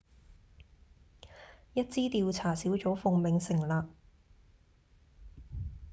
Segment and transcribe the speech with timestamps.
[1.75, 3.87] 一支調查小組奉命成立